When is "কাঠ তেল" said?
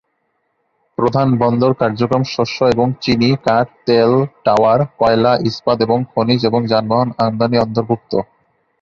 3.45-4.11